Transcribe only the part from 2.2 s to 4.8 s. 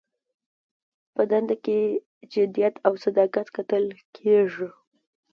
جدیت او صداقت کتل کیږي.